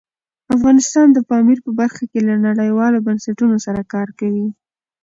[0.55, 4.47] افغانستان د پامیر په برخه کې له نړیوالو بنسټونو سره کار کوي.